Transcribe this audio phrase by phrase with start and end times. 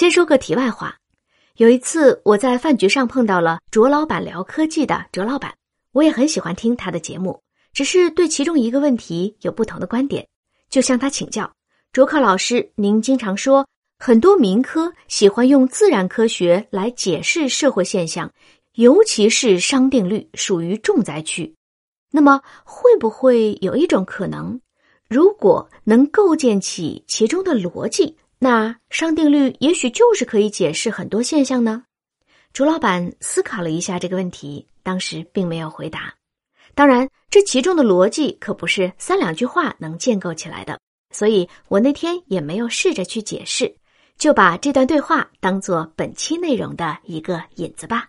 [0.00, 0.96] 先说个题外话，
[1.56, 5.54] 有一次我在饭局上碰到了卓老板聊科技的卓老板，
[5.92, 7.38] 我也很喜欢听他的节目，
[7.74, 10.26] 只是对其中一个问题有不同的观点，
[10.70, 11.52] 就向他请教。
[11.92, 13.68] 卓克老师，您经常说
[13.98, 18.32] 很多民科喜欢用自然科学来解释社会现象，
[18.76, 21.54] 尤其是商定律属于重灾区。
[22.10, 24.58] 那么会不会有一种可能？
[25.10, 31.84] 如果能构建起其中的逻辑，那商定律也许就是可以解释很多现象呢。
[32.54, 36.14] 朱老板思考了一下这个问题，当时并没有回答。
[36.74, 40.80] 当然，这其中的逻辑可不是三两句话能建构起来的，
[41.10, 43.76] 所以我那天也没有试着去解释，
[44.16, 48.08] 就把这段对话当做本期内容的一个引子吧。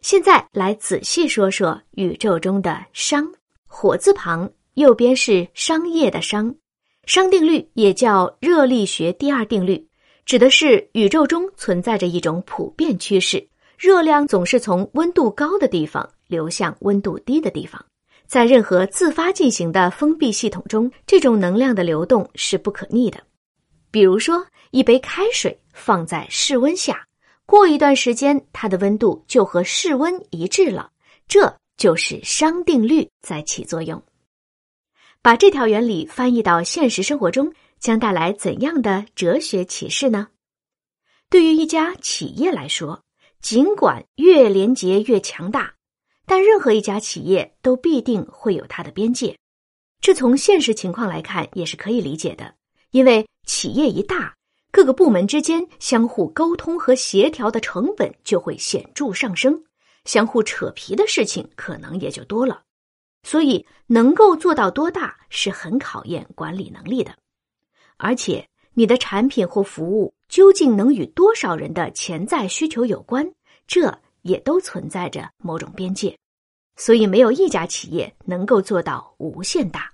[0.00, 3.28] 现在来仔细说说宇宙中的商，
[3.66, 4.48] 火字旁。
[4.74, 6.54] 右边是商业的商，
[7.12, 9.84] 熵定律也叫热力学第二定律，
[10.24, 13.44] 指的是宇宙中存在着一种普遍趋势：
[13.76, 17.84] 热量总是从温度高的地方流向温度低的地方。
[18.28, 23.20] 在任何自发进行的封闭系统中，这种能量的流动是不可逆的。
[23.90, 27.04] 比如说，一杯开水放在室温下，
[27.44, 30.88] 过一段时间，它的温度就和室温一致了，
[31.26, 34.00] 这就是熵定律在起作用。
[35.22, 40.28] 把这条原理翻译到现实生活中，将带来怎样的哲学启示呢？
[41.28, 43.02] 对于一家企业来说，
[43.42, 45.74] 尽管越廉洁越强大，
[46.24, 49.36] 但任何一家企业都必定会有它的边界。
[50.00, 52.54] 这从现实情况来看也是可以理解的，
[52.90, 54.34] 因为企业一大，
[54.72, 59.64] 各个部门之间相互沟通和协调的成本就会显著上升，
[60.06, 62.62] 相互扯皮的事情可能也就多了。
[63.22, 67.14] 所以，能够做到多大是很考验管理能力的，
[67.96, 73.30] 而且你的产品或服务究竟能与多少人的潜在需求有关，
[73.66, 76.16] 这也都存在着某种边界。
[76.76, 79.92] 所以，没有一家企业能够做到无限大。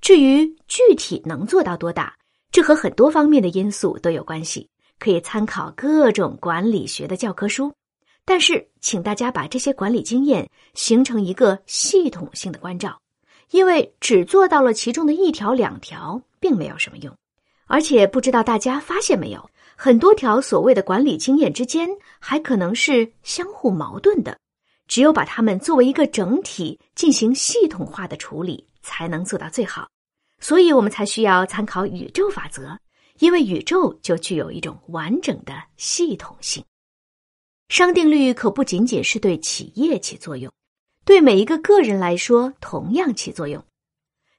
[0.00, 2.16] 至于具体能做到多大，
[2.50, 4.68] 这和很多方面的因素都有关系，
[4.98, 7.72] 可以参考各种管理学的教科书。
[8.24, 13.00] 但是，请大家把这些管理经验形成一个系统性的关照，
[13.50, 17.12] 因为只做到了其中的一条两条，并没有什么用。
[17.66, 21.88] 而且，不知道大家发现没有，很多条所谓的管理经验之间
[22.20, 24.38] 还可能是相互矛盾的。
[24.86, 29.88] 只有把它们作为一个整体进行系统化的处理，才能做到最好。
[30.38, 32.76] 所以我们才需要参考宇宙法则，
[33.18, 36.62] 因为宇宙就具有一种完整的系统性。
[37.72, 40.52] 商定律可不仅仅是对企业起作用，
[41.06, 43.64] 对每一个个人来说同样起作用。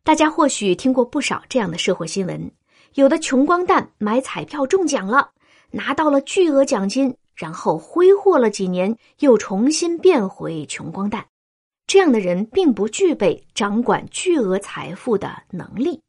[0.03, 2.51] 大家或许听过不少这样的社会新闻：
[2.93, 5.31] 有的穷光蛋买彩票中奖了，
[5.71, 11.25] 拿到了巨额奖金，然后挥霍了几年，又重新变回穷光蛋。
[11.87, 15.99] 这样的人并不具备掌管巨额财富的能力。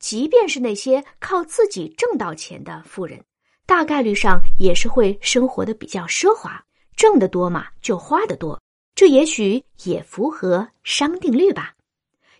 [0.00, 3.24] 即便是那些靠自己挣到钱的富人。
[3.66, 6.62] 大概率上也是会生活的比较奢华，
[6.96, 8.60] 挣得多嘛就花得多，
[8.94, 11.72] 这也许也符合熵定律吧。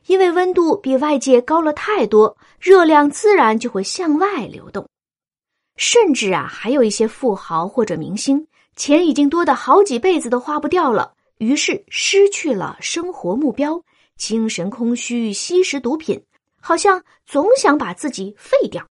[0.07, 4.87] 因为温度比外界高了太多，热量自然就会向外流动。
[5.77, 8.47] 甚至啊，还有一些富豪或者明星，
[8.77, 13.83] 钱已经多的好几辈子都花不掉了，于是失去了生活目标，
[14.19, 16.23] 精神空虚，吸食毒品，
[16.61, 18.87] 好像总想把自己废掉。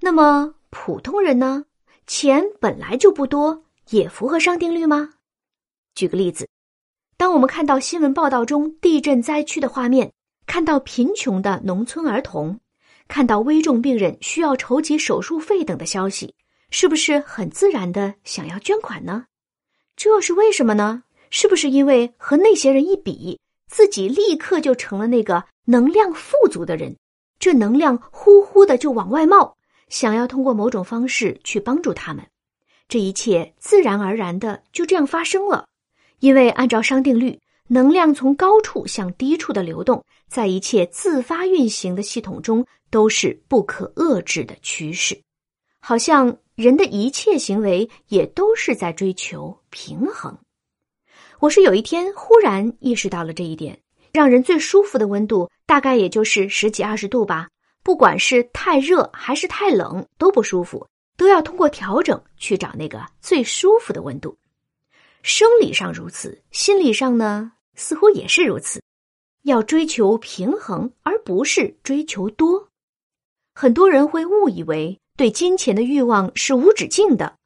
[0.00, 0.54] 那么。
[0.70, 1.64] 普通人呢，
[2.06, 5.10] 钱本来就不多，也符合熵定律吗？
[5.94, 6.48] 举个例子，
[7.16, 10.12] 当我们看到新闻报道中地震灾区的画面，
[10.46, 12.58] 看到贫穷的农村儿童，
[13.08, 16.34] 看到危重病人需要筹集手术费等的消息，
[16.70, 19.26] 是不是很自然的想要捐款呢？
[19.96, 21.02] 这是为什么呢？
[21.30, 23.38] 是不是因为和那些人一比，
[23.68, 26.96] 自己立刻就成了那个能量富足的人，
[27.38, 29.56] 这能量呼呼的就往外冒？
[29.90, 32.26] 想要通过某种方式去帮助他们，
[32.88, 35.66] 这一切自然而然的就这样发生了。
[36.20, 45.20] 因为按照熵定律，能量从高处向低处的流动，在一切自发运行的系统中都是不可遏制的趋势。
[45.80, 50.38] 好像人的一切行为也都是在追求平衡。
[51.38, 53.80] 我是有一天忽然意识到了这一点，
[54.12, 57.48] 让人最舒服的温度大概也就是十几二十度吧。
[57.82, 60.86] 不管是太热还是太冷都不舒服，
[61.16, 64.36] 都要通过调整去找那个最舒服的温度。
[65.22, 68.80] 生理上如此，心理上呢似乎也是如此。
[69.42, 72.68] 要追求平衡，而不是追求多。
[73.54, 77.36] 很多人会误以为对金钱的欲望是无止境的。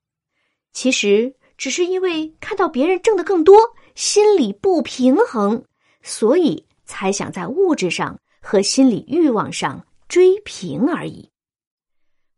[0.73, 3.57] 其实只是因为看到别人挣得更多，
[3.95, 5.65] 心里不平衡，
[6.03, 11.31] 所以才想在物质上和心理欲望上追平而已。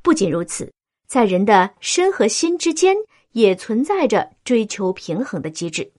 [0.02, 0.72] 不仅如此，
[1.08, 2.96] 在人的身和心之间
[3.32, 5.92] 也存在着追求平衡的机制。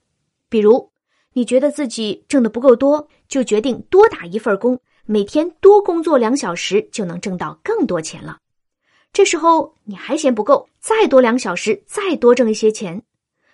[0.50, 0.92] 比如，
[1.34, 8.40] 你觉得自己挣的不够多，就决定多打一份工，每天多工作两小时，就能挣到更多钱了。
[9.14, 13.04] 这时候你还嫌不够，再多两小时，再多挣一些钱。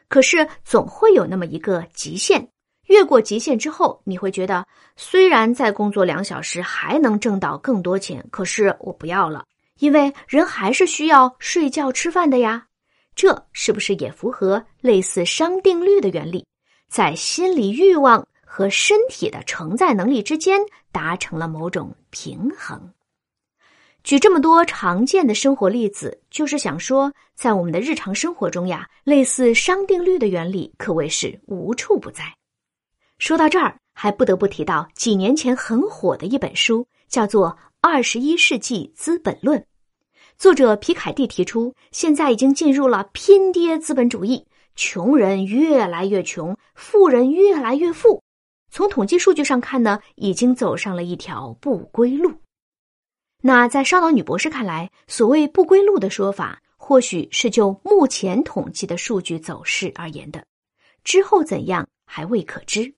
[0.08, 2.50] 可是总会有那么一个极限，
[2.88, 4.66] 越过极限之后，你会觉得
[4.96, 9.46] 虽然再工作两小时还能挣到更多钱，可是我不要了。
[9.80, 12.68] 因为人还是需要睡觉吃饭的呀，
[13.16, 16.46] 这是不是也符合类似熵定律的原理，
[16.90, 20.60] 在心理欲望和身体的承载能力之间
[20.92, 22.92] 达成了某种平衡？
[24.04, 32.26] 举这么多常见的生活例子，就是想说，在我们的日常生活中呀，类似熵定律的原理可谓是无处不在。
[33.18, 37.58] 说到这儿，还不得不提到几年前很火的一本书，叫做。
[37.86, 39.68] 二十一世纪资本论，
[40.38, 48.24] 作者皮凯蒂提出，现在已经进入了拼爹资本主义，穷人越来越穷，富人越来越富。
[48.72, 52.36] 从统计数据上看呢，已经走上了一条不归路。
[53.42, 60.46] 那在烧脑女博士看来，所谓不归路的说法，或许是就目前统计的数据走势而言的，
[61.04, 62.94] 之后怎样还未可知。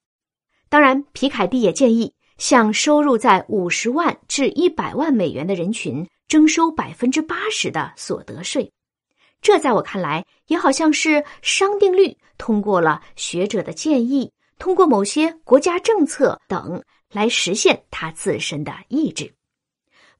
[0.69, 2.13] 当然，皮凯蒂也建议。
[2.37, 8.69] 向收入在五十万至一百万美元的人群征收百分之八十的所得税，
[9.41, 14.29] 这在我看来也好像是商定律通过了学者的建议，
[14.59, 19.33] 通过某些国家政策等来实现他自身的意志。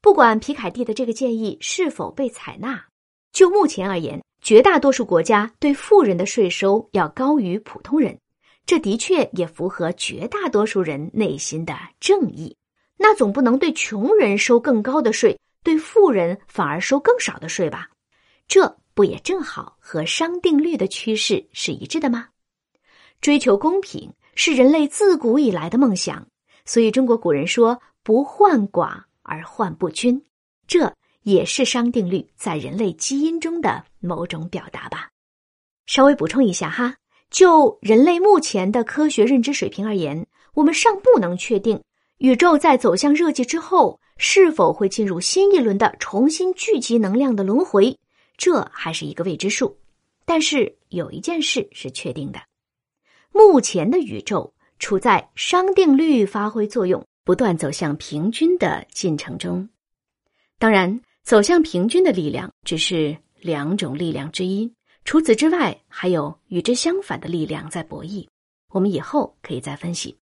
[0.00, 2.82] 不管皮凯蒂的这个建议是否被采纳，
[3.30, 8.18] 就目前而言，绝大多数国家对富人的税收要高于普通人。
[8.66, 12.56] 这的确也符合绝大多数人内心的正义。
[12.98, 17.88] 那总不能对穷人收更高的税，对富人反而收更少的税吧？
[18.48, 22.28] 这不也正好和商定律的趋势是一致的吗？
[23.20, 26.26] 追求公平是人类自古以来的梦想，
[26.64, 30.24] 所以中国古人说“不患寡而患不均”，
[30.66, 30.92] 这
[31.22, 35.10] 也是商定律在人类基因中的某种表达吧。
[35.86, 36.96] 稍微补充一下哈。
[37.30, 41.82] 就人类目前的科学认知水平而言，我们尚不能确定
[42.18, 47.98] 宇宙在走向热寂之后是否会进入新一轮的重新聚集能量的轮回，
[48.36, 49.76] 这还是一个未知数。
[50.24, 52.40] 但是有一件事是确定的：
[53.32, 59.68] 目前的宇宙处在熵定律发挥作用、不断走向平均的进程中。
[60.58, 64.72] 当然，走向平均的力量只是两种力量之一。
[65.06, 68.26] 除此之外，还有与之相反的力量在博弈。
[68.72, 70.16] 我们以后可以再分析。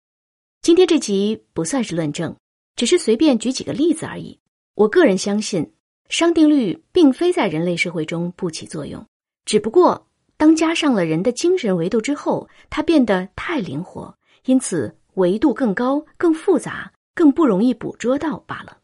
[0.62, 2.36] 今天这集不算是论证，
[2.76, 4.38] 只是随便举几个例子而已。
[4.76, 5.72] 我个人相信，
[6.10, 9.08] 熵定律并非在人类社会中不起作用，
[9.46, 14.14] 只不过当加上了人的精神维度之后，它变得太灵活，
[14.44, 18.80] 因此维度更高、更复杂、更不容易捕捉到罢了。